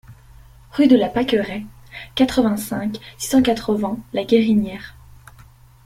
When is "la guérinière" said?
4.13-4.95